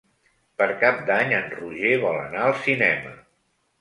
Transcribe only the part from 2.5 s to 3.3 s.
cinema.